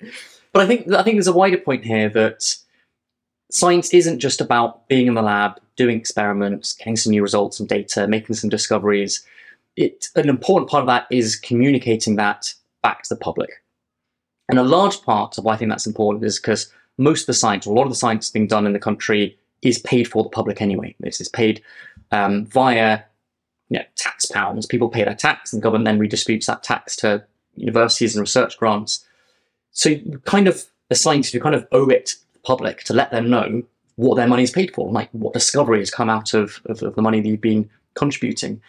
but 0.53 0.61
I 0.61 0.67
think 0.67 0.91
I 0.91 1.03
think 1.03 1.15
there's 1.15 1.27
a 1.27 1.33
wider 1.33 1.57
point 1.57 1.85
here 1.85 2.09
that 2.09 2.55
science 3.51 3.93
isn't 3.93 4.19
just 4.19 4.41
about 4.41 4.87
being 4.87 5.07
in 5.07 5.13
the 5.15 5.21
lab, 5.21 5.59
doing 5.75 5.97
experiments, 5.97 6.73
getting 6.73 6.95
some 6.95 7.11
new 7.11 7.21
results 7.21 7.59
and 7.59 7.67
data, 7.67 8.07
making 8.07 8.35
some 8.35 8.49
discoveries 8.49 9.25
it, 9.79 10.09
an 10.15 10.27
important 10.27 10.69
part 10.69 10.81
of 10.81 10.87
that 10.87 11.07
is 11.09 11.37
communicating 11.37 12.17
that 12.17 12.53
back 12.83 13.03
to 13.03 13.15
the 13.15 13.19
public. 13.19 13.63
And 14.49 14.59
a 14.59 14.63
large 14.63 15.01
part 15.03 15.37
of 15.37 15.45
why 15.45 15.53
I 15.53 15.57
think 15.57 15.71
that's 15.71 15.87
important 15.87 16.25
is 16.25 16.37
because 16.37 16.71
most 16.97 17.21
of 17.21 17.27
the 17.27 17.33
science, 17.33 17.65
or 17.65 17.73
a 17.73 17.77
lot 17.77 17.83
of 17.83 17.89
the 17.89 17.95
science 17.95 18.29
being 18.29 18.45
done 18.45 18.65
in 18.65 18.73
the 18.73 18.79
country, 18.79 19.37
is 19.61 19.79
paid 19.79 20.05
for 20.05 20.21
the 20.21 20.29
public 20.29 20.61
anyway. 20.61 20.95
This 20.99 21.21
is 21.21 21.29
paid 21.29 21.63
um, 22.11 22.45
via 22.47 22.99
you 23.69 23.79
know, 23.79 23.85
tax 23.95 24.25
pounds. 24.25 24.65
People 24.65 24.89
pay 24.89 25.05
their 25.05 25.15
tax, 25.15 25.53
and 25.53 25.61
the 25.61 25.63
government 25.63 25.85
then 25.85 25.99
redistributes 25.99 26.47
that 26.47 26.61
tax 26.61 26.97
to 26.97 27.23
universities 27.55 28.15
and 28.15 28.21
research 28.21 28.57
grants. 28.57 29.05
So, 29.71 29.95
kind 30.25 30.49
of, 30.49 30.65
the 30.89 30.95
scientists, 30.95 31.33
you 31.33 31.39
kind 31.39 31.55
of 31.55 31.65
owe 31.71 31.87
it 31.87 32.07
to 32.07 32.15
the 32.33 32.39
public 32.39 32.83
to 32.83 32.93
let 32.93 33.11
them 33.11 33.29
know 33.29 33.63
what 33.95 34.15
their 34.15 34.27
money 34.27 34.43
is 34.43 34.51
paid 34.51 34.73
for, 34.73 34.91
like 34.91 35.09
what 35.11 35.33
discoveries 35.33 35.89
come 35.89 36.09
out 36.09 36.33
of, 36.33 36.61
of, 36.65 36.83
of 36.83 36.95
the 36.95 37.01
money 37.01 37.21
that 37.21 37.29
you've 37.29 37.39
been 37.39 37.69
contributing. 37.93 38.61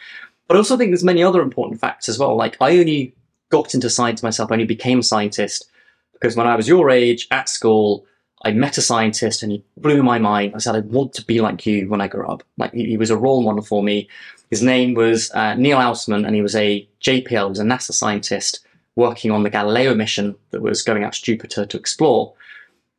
But 0.51 0.57
I 0.57 0.59
also 0.59 0.77
think 0.77 0.91
there's 0.91 1.05
many 1.05 1.23
other 1.23 1.43
important 1.43 1.81
facts 1.81 2.09
as 2.09 2.19
well. 2.19 2.35
Like 2.35 2.57
I 2.61 2.77
only 2.77 3.15
got 3.51 3.73
into 3.73 3.89
science 3.89 4.21
myself, 4.21 4.51
I 4.51 4.55
only 4.55 4.65
became 4.65 4.99
a 4.99 5.03
scientist 5.05 5.71
because 6.13 6.35
when 6.35 6.49
I 6.49 6.57
was 6.57 6.67
your 6.67 6.91
age 6.91 7.29
at 7.31 7.49
school, 7.49 8.05
I 8.45 8.51
met 8.51 8.77
a 8.77 8.83
scientist 8.83 9.45
and 9.45 9.53
he 9.53 9.65
blew 9.77 10.03
my 10.03 10.19
mind. 10.19 10.57
I 10.57 10.59
said, 10.59 10.75
I 10.75 10.81
want 10.81 11.13
to 11.13 11.25
be 11.25 11.41
like 11.41 11.65
you 11.67 11.89
when 11.89 12.01
I 12.01 12.09
grow 12.09 12.29
up. 12.29 12.43
Like 12.59 12.73
he, 12.73 12.85
he 12.85 12.97
was 12.97 13.11
a 13.11 13.17
role 13.17 13.45
model 13.45 13.63
for 13.63 13.81
me. 13.85 14.09
His 14.51 14.61
name 14.61 14.95
was 14.95 15.31
uh, 15.35 15.55
Neil 15.55 15.79
Ousman 15.79 16.27
and 16.27 16.35
he 16.35 16.43
was 16.43 16.57
a 16.57 16.85
JPL, 17.01 17.29
he 17.29 17.49
was 17.51 17.61
a 17.61 17.63
NASA 17.63 17.93
scientist 17.93 18.59
working 18.97 19.31
on 19.31 19.45
the 19.45 19.51
Galileo 19.51 19.95
mission 19.95 20.35
that 20.51 20.63
was 20.63 20.83
going 20.83 21.05
out 21.05 21.13
to 21.13 21.23
Jupiter 21.23 21.65
to 21.65 21.79
explore. 21.79 22.35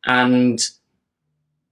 And 0.06 0.58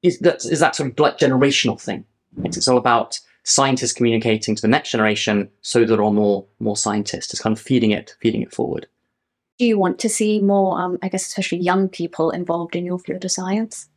is 0.03 0.19
that, 0.19 0.45
is 0.45 0.61
that 0.61 0.77
sort 0.77 0.91
of 0.91 0.99
like 0.99 1.17
generational 1.17 1.81
thing. 1.81 2.05
It's, 2.45 2.59
it's 2.59 2.69
all 2.69 2.77
about 2.77 3.19
scientists 3.50 3.92
communicating 3.92 4.54
to 4.54 4.62
the 4.62 4.69
next 4.69 4.92
generation 4.92 5.50
so 5.61 5.85
there 5.85 6.02
are 6.02 6.12
more 6.12 6.47
more 6.61 6.76
scientists. 6.76 7.33
It's 7.33 7.42
kind 7.42 7.57
of 7.57 7.61
feeding 7.61 7.90
it, 7.90 8.14
feeding 8.21 8.42
it 8.42 8.54
forward. 8.54 8.87
Do 9.59 9.66
you 9.66 9.76
want 9.76 9.99
to 9.99 10.09
see 10.09 10.40
more, 10.40 10.80
um, 10.80 10.99
I 11.02 11.09
guess, 11.09 11.26
especially 11.26 11.59
young 11.59 11.88
people 11.88 12.30
involved 12.30 12.76
in 12.76 12.87
your 12.87 12.99
field 12.99 13.25
of 13.25 13.33
science? 13.33 13.88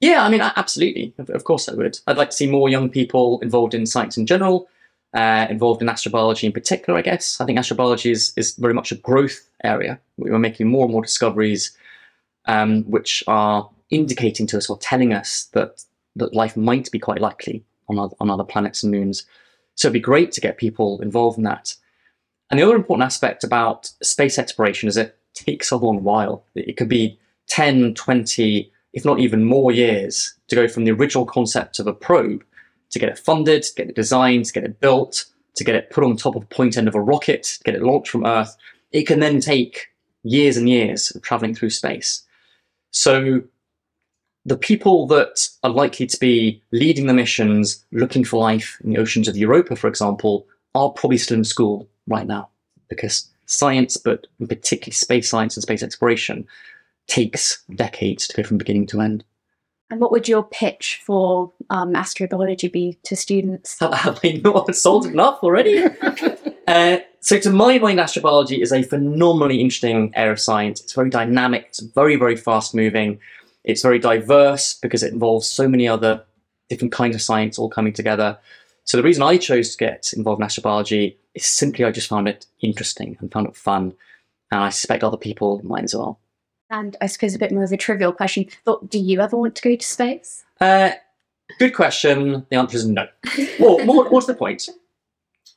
Yeah, 0.00 0.24
I 0.24 0.28
mean, 0.28 0.42
absolutely. 0.42 1.14
Of, 1.16 1.44
course, 1.44 1.70
I 1.70 1.74
would. 1.74 1.98
I'd 2.06 2.18
like 2.18 2.30
to 2.30 2.36
see 2.36 2.46
more 2.46 2.68
young 2.68 2.90
people 2.90 3.40
involved 3.40 3.72
in 3.72 3.86
science 3.86 4.18
in 4.18 4.26
general, 4.26 4.68
uh, 5.14 5.46
involved 5.48 5.80
in 5.80 5.88
astrobiology 5.88 6.42
in 6.42 6.52
particular. 6.52 6.98
I 6.98 7.02
guess 7.02 7.40
I 7.40 7.46
think 7.46 7.58
astrobiology 7.58 8.10
is 8.10 8.32
is 8.36 8.56
very 8.56 8.74
much 8.74 8.92
a 8.92 8.96
growth 8.96 9.48
area. 9.64 9.98
We're 10.18 10.38
making 10.38 10.68
more 10.68 10.84
and 10.84 10.92
more 10.92 11.02
discoveries, 11.02 11.74
um, 12.46 12.82
which 12.90 13.24
are 13.26 13.70
indicating 13.88 14.46
to 14.48 14.58
us 14.58 14.68
or 14.68 14.76
telling 14.78 15.14
us 15.14 15.48
that 15.52 15.84
that 16.16 16.34
life 16.34 16.56
might 16.56 16.90
be 16.90 16.98
quite 16.98 17.20
likely 17.20 17.64
on 17.88 17.98
other, 17.98 18.14
on 18.20 18.30
other 18.30 18.44
planets 18.44 18.82
and 18.82 18.92
moons. 18.92 19.24
So 19.74 19.88
it'd 19.88 19.94
be 19.94 20.00
great 20.00 20.32
to 20.32 20.40
get 20.40 20.56
people 20.56 21.00
involved 21.00 21.38
in 21.38 21.44
that. 21.44 21.74
And 22.50 22.58
the 22.58 22.64
other 22.64 22.76
important 22.76 23.06
aspect 23.06 23.44
about 23.44 23.90
space 24.02 24.38
exploration 24.38 24.88
is 24.88 24.96
it 24.96 25.18
takes 25.34 25.70
a 25.70 25.76
long 25.76 26.02
while. 26.02 26.44
It 26.54 26.76
could 26.76 26.88
be 26.88 27.18
10, 27.48 27.94
20, 27.94 28.72
if 28.92 29.04
not 29.04 29.20
even 29.20 29.44
more 29.44 29.72
years 29.72 30.34
to 30.48 30.54
go 30.54 30.68
from 30.68 30.84
the 30.84 30.92
original 30.92 31.26
concept 31.26 31.78
of 31.78 31.86
a 31.86 31.92
probe 31.92 32.44
to 32.90 32.98
get 32.98 33.08
it 33.08 33.18
funded, 33.18 33.62
to 33.62 33.74
get 33.74 33.88
it 33.88 33.96
designed, 33.96 34.46
to 34.46 34.52
get 34.52 34.64
it 34.64 34.80
built, 34.80 35.26
to 35.56 35.64
get 35.64 35.74
it 35.74 35.90
put 35.90 36.04
on 36.04 36.16
top 36.16 36.36
of 36.36 36.48
the 36.48 36.54
point 36.54 36.76
end 36.76 36.88
of 36.88 36.94
a 36.94 37.00
rocket, 37.00 37.42
to 37.42 37.64
get 37.64 37.74
it 37.74 37.82
launched 37.82 38.10
from 38.10 38.24
Earth. 38.24 38.56
It 38.92 39.06
can 39.06 39.20
then 39.20 39.40
take 39.40 39.88
years 40.22 40.56
and 40.56 40.68
years 40.68 41.14
of 41.14 41.22
traveling 41.22 41.54
through 41.54 41.70
space. 41.70 42.22
So 42.90 43.42
the 44.46 44.56
people 44.56 45.08
that 45.08 45.48
are 45.64 45.70
likely 45.70 46.06
to 46.06 46.16
be 46.18 46.62
leading 46.70 47.06
the 47.06 47.12
missions, 47.12 47.84
looking 47.90 48.24
for 48.24 48.40
life 48.40 48.78
in 48.84 48.90
the 48.92 48.98
oceans 48.98 49.26
of 49.26 49.36
Europa, 49.36 49.74
for 49.74 49.88
example, 49.88 50.46
are 50.76 50.90
probably 50.90 51.18
still 51.18 51.36
in 51.36 51.44
school 51.44 51.88
right 52.06 52.28
now 52.28 52.48
because 52.88 53.28
science, 53.46 53.96
but 53.96 54.28
particularly 54.38 54.92
space 54.92 55.28
science 55.28 55.56
and 55.56 55.62
space 55.62 55.82
exploration, 55.82 56.46
takes 57.08 57.64
decades 57.74 58.28
to 58.28 58.36
go 58.36 58.44
from 58.44 58.56
beginning 58.56 58.86
to 58.86 59.00
end. 59.00 59.24
And 59.90 60.00
what 60.00 60.12
would 60.12 60.28
your 60.28 60.44
pitch 60.44 61.00
for 61.04 61.52
um, 61.70 61.94
astrobiology 61.94 62.70
be 62.70 62.98
to 63.02 63.16
students? 63.16 63.78
Have 63.80 64.20
I 64.24 64.40
not 64.44 64.74
sold 64.76 65.06
enough 65.06 65.40
already? 65.42 65.84
uh, 66.68 66.98
so, 67.20 67.38
to 67.40 67.50
my 67.50 67.78
mind, 67.78 67.98
astrobiology 67.98 68.62
is 68.62 68.72
a 68.72 68.82
phenomenally 68.82 69.60
interesting 69.60 70.12
area 70.14 70.32
of 70.32 70.40
science. 70.40 70.80
It's 70.80 70.92
very 70.92 71.10
dynamic, 71.10 71.66
it's 71.68 71.80
very, 71.80 72.14
very 72.14 72.36
fast 72.36 72.74
moving, 72.74 73.18
it's 73.66 73.82
very 73.82 73.98
diverse 73.98 74.78
because 74.80 75.02
it 75.02 75.12
involves 75.12 75.48
so 75.48 75.68
many 75.68 75.86
other 75.86 76.24
different 76.70 76.92
kinds 76.92 77.14
of 77.14 77.20
science 77.20 77.58
all 77.58 77.68
coming 77.68 77.92
together. 77.92 78.38
So, 78.84 78.96
the 78.96 79.02
reason 79.02 79.22
I 79.22 79.36
chose 79.36 79.72
to 79.72 79.76
get 79.76 80.12
involved 80.16 80.40
in 80.40 80.46
astrobiology 80.46 81.16
is 81.34 81.44
simply 81.44 81.84
I 81.84 81.90
just 81.90 82.08
found 82.08 82.28
it 82.28 82.46
interesting 82.60 83.16
and 83.20 83.30
found 83.30 83.48
it 83.48 83.56
fun. 83.56 83.92
And 84.52 84.60
I 84.60 84.70
suspect 84.70 85.02
other 85.02 85.16
people 85.16 85.60
might 85.64 85.84
as 85.84 85.94
well. 85.94 86.20
And 86.70 86.96
I 87.00 87.06
suppose 87.06 87.34
a 87.34 87.38
bit 87.38 87.52
more 87.52 87.64
of 87.64 87.72
a 87.72 87.76
trivial 87.76 88.12
question. 88.12 88.46
But 88.64 88.88
do 88.88 88.98
you 88.98 89.20
ever 89.20 89.36
want 89.36 89.56
to 89.56 89.62
go 89.62 89.74
to 89.74 89.86
space? 89.86 90.44
Uh, 90.60 90.92
good 91.58 91.74
question. 91.74 92.46
The 92.48 92.56
answer 92.56 92.76
is 92.76 92.86
no. 92.86 93.08
well, 93.58 93.84
more, 93.84 94.08
what's 94.08 94.26
the 94.26 94.34
point? 94.34 94.68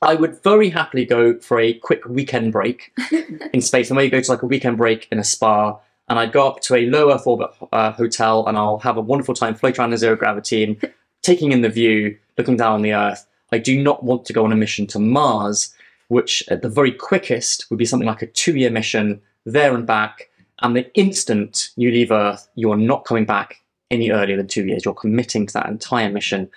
I 0.02 0.14
would 0.14 0.42
very 0.42 0.70
happily 0.70 1.04
go 1.04 1.38
for 1.38 1.60
a 1.60 1.74
quick 1.74 2.04
weekend 2.06 2.52
break 2.52 2.92
in 3.52 3.60
space. 3.60 3.90
And 3.90 4.00
you 4.00 4.10
go 4.10 4.20
to 4.20 4.30
like 4.30 4.42
a 4.42 4.46
weekend 4.46 4.76
break 4.76 5.06
in 5.12 5.18
a 5.18 5.24
spa, 5.24 5.78
and 6.10 6.18
I'd 6.18 6.32
go 6.32 6.46
up 6.46 6.60
to 6.62 6.74
a 6.74 6.86
low 6.86 7.10
Earth 7.12 7.26
orbit 7.26 7.50
uh, 7.72 7.92
hotel, 7.92 8.46
and 8.46 8.58
I'll 8.58 8.78
have 8.80 8.98
a 8.98 9.00
wonderful 9.00 9.34
time 9.34 9.54
floating 9.54 9.80
around 9.80 9.92
in 9.92 9.98
zero 9.98 10.16
gravity 10.16 10.64
and 10.64 10.92
taking 11.22 11.52
in 11.52 11.62
the 11.62 11.70
view, 11.70 12.18
looking 12.36 12.58
down 12.58 12.74
on 12.74 12.82
the 12.82 12.92
Earth. 12.92 13.26
I 13.52 13.58
do 13.58 13.82
not 13.82 14.04
want 14.04 14.26
to 14.26 14.32
go 14.34 14.44
on 14.44 14.52
a 14.52 14.56
mission 14.56 14.86
to 14.88 14.98
Mars, 14.98 15.74
which 16.08 16.44
at 16.50 16.60
the 16.60 16.68
very 16.68 16.92
quickest 16.92 17.70
would 17.70 17.78
be 17.78 17.86
something 17.86 18.06
like 18.06 18.22
a 18.22 18.26
two-year 18.26 18.70
mission 18.70 19.22
there 19.46 19.74
and 19.74 19.86
back 19.86 20.28
and 20.60 20.76
the 20.76 20.92
instant 20.94 21.70
you 21.76 21.90
leave 21.90 22.10
Earth, 22.10 22.48
you 22.54 22.70
are 22.70 22.76
not 22.76 23.04
coming 23.04 23.24
back 23.24 23.56
any 23.90 24.10
earlier 24.10 24.36
than 24.36 24.46
two 24.46 24.66
years. 24.66 24.84
You're 24.84 24.94
committing 24.94 25.46
to 25.46 25.52
that 25.54 25.68
entire 25.68 26.10
mission 26.10 26.50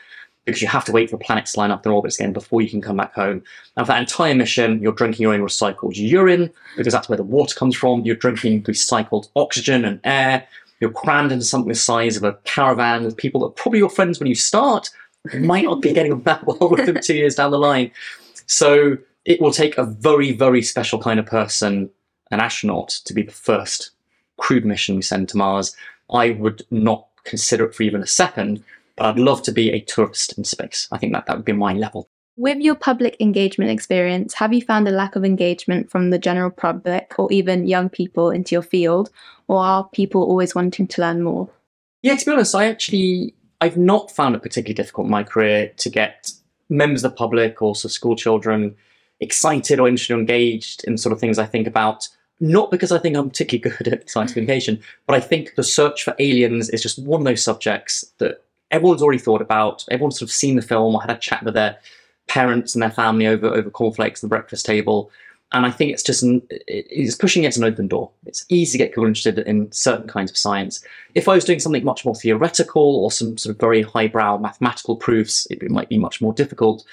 because 0.46 0.62
you 0.62 0.68
have 0.68 0.86
to 0.86 0.92
wait 0.92 1.10
for 1.10 1.18
planets 1.18 1.54
to 1.54 1.60
line 1.60 1.72
up 1.72 1.84
their 1.84 1.94
orbits 1.94 2.20
again 2.20 2.34
before 2.34 2.62
you 2.62 2.70
can 2.70 2.82
come 2.82 2.98
back 2.98 3.14
home. 3.14 3.44
And 3.78 3.86
for 3.86 3.94
that 3.94 4.02
entire 4.02 4.36
mission, 4.36 4.82
you're 4.82 4.92
drinking 4.92 5.24
your 5.24 5.34
own 5.34 5.42
recycled 5.42 5.96
urine 5.96 6.52
because 6.76 6.94
that's 6.94 7.08
where 7.08 7.18
the 7.18 7.24
water 7.24 7.56
comes 7.56 7.76
from. 7.76 8.02
You're 8.02 8.16
drinking 8.16 8.64
recycled 8.64 9.30
oxygen 9.36 9.86
and 9.86 10.00
air. 10.04 10.46
You're 10.80 10.92
crammed 10.92 11.32
into 11.32 11.46
something 11.46 11.70
the 11.70 11.76
size 11.76 12.18
of 12.18 12.24
a 12.24 12.34
caravan 12.44 13.06
with 13.06 13.16
people 13.16 13.42
that 13.42 13.48
are 13.48 13.52
probably 13.52 13.80
your 13.80 13.90
friends 13.90 14.20
when 14.20 14.28
you 14.28 14.36
start, 14.36 14.90
might 15.34 15.64
not 15.64 15.82
be 15.82 15.94
getting 15.94 16.20
back 16.20 16.46
well 16.46 16.70
with 16.70 16.86
them 16.86 17.00
two 17.02 17.16
years 17.16 17.36
down 17.36 17.52
the 17.52 17.58
line. 17.58 17.92
So 18.48 18.98
it 19.24 19.40
will 19.40 19.54
take 19.54 19.78
a 19.78 19.86
very, 19.86 20.34
very 20.34 20.62
special 20.62 21.00
kind 21.00 21.20
of 21.20 21.26
person 21.26 21.90
an 22.32 22.40
astronaut 22.40 22.90
to 23.06 23.14
be 23.14 23.22
the 23.22 23.32
first 23.32 23.92
crewed 24.38 24.66
mission 24.66 24.96
we 24.96 25.02
send 25.02 25.30
to 25.30 25.38
Mars. 25.38 25.76
I 26.12 26.32
would 26.32 26.64
not 26.72 27.08
consider 27.24 27.66
it 27.66 27.76
for 27.76 27.84
even 27.84 28.02
a 28.02 28.08
second, 28.08 28.64
but 28.96 29.06
I'd 29.06 29.20
love 29.20 29.42
to 29.44 29.52
be 29.52 29.72
a 29.72 29.82
tourist 29.82 30.38
in 30.38 30.44
space. 30.44 30.88
I 30.92 30.98
think 30.98 31.14
that 31.14 31.26
that 31.26 31.36
would 31.38 31.46
be 31.46 31.54
my 31.54 31.74
level. 31.74 32.10
With 32.36 32.60
your 32.60 32.76
public 32.76 33.16
engagement 33.20 33.70
experience, 33.70 34.34
have 34.36 34.54
you 34.54 34.62
found 34.62 34.88
a 34.88 34.92
lack 34.92 35.16
of 35.16 35.24
engagement 35.24 35.92
from 35.92 36.10
the 36.10 36.18
general 36.18 36.50
public 36.50 37.14
or 37.20 37.32
even 37.32 37.68
young 37.68 37.90
people 37.90 38.32
into 38.32 38.56
your 38.56 38.64
field, 38.64 39.12
or 39.48 39.60
are 39.60 39.88
people 39.90 40.24
always 40.24 40.56
wanting 40.56 40.88
to 40.88 41.02
learn 41.02 41.22
more? 41.22 41.50
Yeah, 42.02 42.16
to 42.16 42.26
be 42.26 42.32
honest, 42.32 42.56
I 42.56 42.66
actually 42.66 43.36
I've 43.62 43.78
not 43.78 44.12
found 44.12 44.36
it 44.36 44.42
particularly 44.42 44.74
difficult 44.74 45.06
in 45.06 45.12
my 45.12 45.24
career 45.24 45.72
to 45.78 45.90
get 45.90 46.32
members 46.70 47.04
of 47.04 47.12
the 47.12 47.18
public, 47.18 47.62
also 47.62 47.88
school 47.88 48.16
children, 48.16 48.76
excited 49.20 49.80
or 49.80 49.88
interested 49.88 50.16
or 50.16 50.20
engaged 50.20 50.84
in 50.86 50.98
sort 50.98 51.14
of 51.14 51.20
things 51.20 51.38
I 51.40 51.46
think 51.46 51.68
about 51.68 52.10
not 52.40 52.72
because 52.72 52.92
I 52.92 52.98
think 52.98 53.16
I'm 53.16 53.30
particularly 53.30 53.78
good 53.78 53.88
at 53.94 54.10
science 54.10 54.34
communication, 54.34 54.82
but 55.08 55.16
I 55.16 55.20
think 55.20 55.56
the 55.56 55.64
search 55.64 56.04
for 56.04 56.16
aliens 56.20 56.70
is 56.70 56.82
just 56.82 57.00
one 57.00 57.22
of 57.22 57.26
those 57.26 57.44
subjects 57.44 58.04
that 58.18 58.44
everyone's 58.74 59.02
already 59.02 59.20
thought 59.20 59.42
about. 59.42 59.86
Everyone's 59.90 60.20
sort 60.20 60.30
of 60.30 60.34
seen 60.34 60.58
the 60.58 60.62
film 60.62 60.96
or 60.96 61.02
had 61.02 61.12
a 61.12 61.18
chat 61.18 61.44
with 61.44 61.54
their 61.54 61.78
parents 62.28 62.74
and 62.76 62.82
their 62.82 62.92
family 62.92 63.28
over 63.28 63.48
over 63.48 63.70
cornflakes 63.70 64.20
at 64.20 64.22
the 64.24 64.36
breakfast 64.36 64.66
table. 64.66 65.12
And 65.54 65.68
I 65.68 65.72
think 65.72 65.92
it's 65.92 66.02
just 66.02 66.26
it's 66.50 67.16
pushing 67.16 67.44
it 67.44 67.56
an 67.56 67.64
open 67.64 67.88
door. 67.88 68.10
It's 68.26 68.44
easy 68.50 68.78
to 68.78 68.84
get 68.84 68.92
people 68.92 69.06
interested 69.06 69.38
in 69.40 69.72
certain 69.72 70.08
kinds 70.08 70.32
of 70.32 70.38
science. 70.38 70.84
If 71.14 71.28
I 71.28 71.36
was 71.36 71.46
doing 71.46 71.60
something 71.60 71.86
much 71.86 72.04
more 72.04 72.16
theoretical 72.16 73.04
or 73.04 73.12
some 73.12 73.38
sort 73.38 73.56
of 73.56 73.60
very 73.60 73.84
highbrow 73.84 74.40
mathematical 74.40 74.96
proofs, 74.96 75.46
it, 75.52 75.62
it 75.62 75.70
might 75.70 75.90
be 75.90 76.00
much 76.00 76.22
more 76.22 76.34
difficult. 76.34 76.84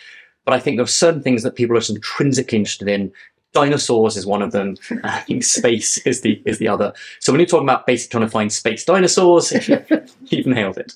But 0.45 0.53
I 0.53 0.61
think 0.61 0.77
there 0.77 0.85
are 0.85 0.89
certain 0.89 1.23
things 1.23 1.43
that 1.43 1.55
people 1.55 1.75
are 1.75 1.81
just 1.81 1.91
intrinsically 1.91 2.59
interested 2.59 2.89
in 2.89 3.13
dinosaurs 3.53 4.17
is 4.17 4.27
one 4.27 4.43
of 4.43 4.53
them. 4.53 4.77
I 5.05 5.21
think 5.21 5.43
space 5.43 5.99
is 6.07 6.21
the 6.21 6.43
is 6.45 6.59
the 6.59 6.69
other. 6.69 6.93
So 7.21 7.33
when 7.33 7.41
you're 7.41 7.47
talking 7.47 7.67
about 7.67 7.87
basically 7.87 8.19
trying 8.19 8.29
to 8.29 8.33
find 8.33 8.53
space 8.53 8.85
dinosaurs, 8.85 9.53
you've 10.27 10.47
nailed 10.47 10.77
it. 10.77 10.95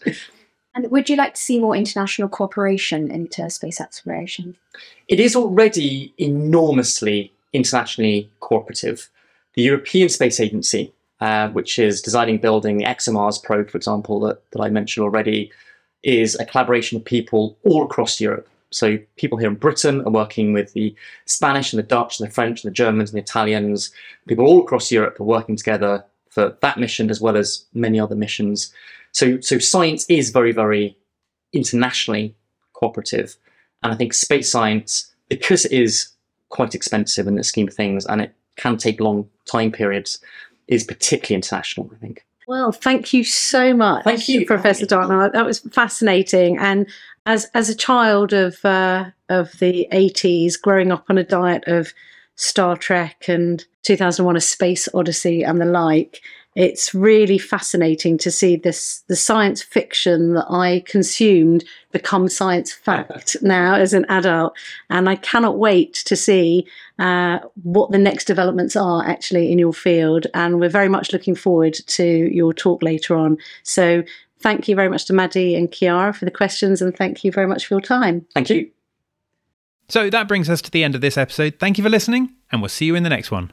And 0.74 0.90
would 0.90 1.08
you 1.08 1.16
like 1.16 1.34
to 1.34 1.40
see 1.40 1.60
more 1.60 1.76
international 1.76 2.28
cooperation 2.28 3.10
into 3.10 3.48
space 3.48 3.80
exploration? 3.80 4.56
It 5.08 5.20
is 5.20 5.36
already 5.36 6.12
enormously 6.18 7.32
internationally 7.52 8.30
cooperative. 8.40 9.08
The 9.54 9.62
European 9.62 10.08
Space 10.08 10.40
Agency, 10.40 10.92
uh, 11.20 11.48
which 11.50 11.78
is 11.78 12.02
designing 12.02 12.38
building 12.38 12.78
the 12.78 12.84
ExoMars 12.84 13.42
probe, 13.42 13.70
for 13.70 13.78
example, 13.78 14.18
that, 14.20 14.50
that 14.50 14.60
I 14.60 14.68
mentioned 14.68 15.04
already, 15.04 15.52
is 16.02 16.34
a 16.34 16.44
collaboration 16.44 16.98
of 16.98 17.04
people 17.04 17.56
all 17.64 17.84
across 17.84 18.20
Europe. 18.20 18.48
So 18.70 18.98
people 19.16 19.38
here 19.38 19.48
in 19.48 19.54
Britain 19.54 20.02
are 20.04 20.10
working 20.10 20.52
with 20.52 20.72
the 20.72 20.94
Spanish 21.26 21.72
and 21.72 21.78
the 21.78 21.86
Dutch 21.86 22.18
and 22.18 22.28
the 22.28 22.34
French 22.34 22.64
and 22.64 22.70
the 22.70 22.74
Germans 22.74 23.10
and 23.10 23.16
the 23.16 23.22
Italians. 23.22 23.92
People 24.26 24.46
all 24.46 24.62
across 24.62 24.90
Europe 24.90 25.20
are 25.20 25.24
working 25.24 25.54
together 25.54 26.04
for 26.30 26.56
that 26.60 26.80
mission 26.80 27.08
as 27.08 27.20
well 27.20 27.36
as 27.36 27.64
many 27.72 28.00
other 28.00 28.16
missions. 28.16 28.72
So, 29.14 29.40
so 29.40 29.58
science 29.58 30.04
is 30.08 30.30
very, 30.30 30.52
very 30.52 30.96
internationally 31.52 32.34
cooperative. 32.74 33.36
And 33.82 33.92
I 33.92 33.96
think 33.96 34.12
space 34.12 34.50
science, 34.50 35.14
because 35.28 35.64
it 35.64 35.72
is 35.72 36.08
quite 36.50 36.74
expensive 36.74 37.26
in 37.26 37.36
the 37.36 37.44
scheme 37.44 37.68
of 37.68 37.74
things 37.74 38.04
and 38.06 38.20
it 38.20 38.34
can 38.56 38.76
take 38.76 39.00
long 39.00 39.28
time 39.50 39.72
periods, 39.72 40.18
is 40.68 40.84
particularly 40.84 41.36
international, 41.36 41.90
I 41.94 41.98
think. 41.98 42.24
Well, 42.46 42.72
thank 42.72 43.12
you 43.12 43.24
so 43.24 43.72
much. 43.72 44.04
Thank 44.04 44.28
you, 44.28 44.44
Professor 44.44 44.84
Dartnell. 44.84 45.30
That 45.30 45.46
was 45.46 45.60
fascinating. 45.60 46.58
And 46.58 46.86
as 47.24 47.46
as 47.54 47.70
a 47.70 47.74
child 47.74 48.32
of 48.32 48.62
uh, 48.64 49.06
of 49.28 49.52
the 49.60 49.88
eighties, 49.92 50.56
growing 50.56 50.92
up 50.92 51.06
on 51.08 51.16
a 51.16 51.24
diet 51.24 51.64
of 51.66 51.94
Star 52.36 52.76
Trek 52.76 53.24
and 53.28 53.64
2001: 53.82 54.36
A 54.36 54.40
Space 54.40 54.88
Odyssey 54.92 55.42
and 55.42 55.60
the 55.60 55.64
like, 55.64 56.20
it's 56.54 56.94
really 56.94 57.38
fascinating 57.38 58.16
to 58.18 58.30
see 58.30 58.56
this 58.56 59.02
the 59.08 59.16
science 59.16 59.60
fiction 59.62 60.34
that 60.34 60.46
I 60.48 60.84
consumed 60.86 61.64
become 61.90 62.28
science 62.28 62.72
fact 62.86 63.36
now 63.42 63.74
as 63.74 63.92
an 63.92 64.06
adult, 64.08 64.56
and 64.90 65.08
I 65.08 65.16
cannot 65.16 65.58
wait 65.58 65.94
to 66.06 66.16
see 66.16 66.66
uh, 66.98 67.40
what 67.62 67.90
the 67.90 67.98
next 67.98 68.26
developments 68.26 68.76
are 68.76 69.04
actually 69.04 69.50
in 69.50 69.58
your 69.58 69.72
field. 69.72 70.26
And 70.34 70.60
we're 70.60 70.68
very 70.68 70.88
much 70.88 71.12
looking 71.12 71.34
forward 71.34 71.74
to 71.74 72.04
your 72.04 72.52
talk 72.52 72.82
later 72.82 73.16
on. 73.16 73.36
So 73.64 74.04
thank 74.38 74.68
you 74.68 74.76
very 74.76 74.88
much 74.88 75.06
to 75.06 75.12
Maddie 75.12 75.56
and 75.56 75.72
Chiara 75.72 76.12
for 76.12 76.24
the 76.24 76.30
questions, 76.30 76.80
and 76.80 76.96
thank 76.96 77.24
you 77.24 77.32
very 77.32 77.48
much 77.48 77.66
for 77.66 77.74
your 77.74 77.80
time. 77.80 78.26
Thank 78.34 78.50
you. 78.50 78.70
So 79.88 80.08
that 80.08 80.28
brings 80.28 80.48
us 80.48 80.62
to 80.62 80.70
the 80.70 80.84
end 80.84 80.94
of 80.94 81.00
this 81.00 81.18
episode. 81.18 81.58
Thank 81.58 81.78
you 81.78 81.84
for 81.84 81.90
listening, 81.90 82.32
and 82.52 82.62
we'll 82.62 82.68
see 82.68 82.86
you 82.86 82.94
in 82.94 83.02
the 83.02 83.10
next 83.10 83.30
one. 83.30 83.52